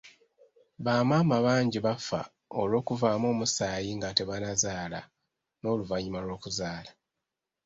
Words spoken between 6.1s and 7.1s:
lw'okuzaala.